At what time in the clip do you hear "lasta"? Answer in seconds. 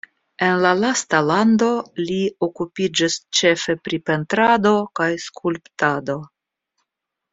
0.77-1.19